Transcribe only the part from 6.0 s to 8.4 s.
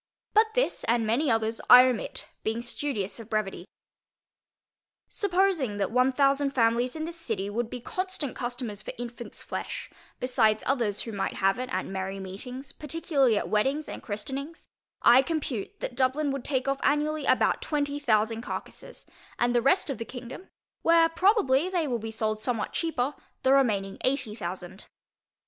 thousand families in this city, would be constant